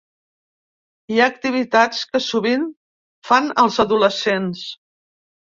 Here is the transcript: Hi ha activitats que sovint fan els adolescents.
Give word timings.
Hi 1.15 1.19
ha 1.21 1.27
activitats 1.31 1.99
que 2.15 2.21
sovint 2.29 2.65
fan 3.29 3.53
els 3.67 3.79
adolescents. 3.87 4.67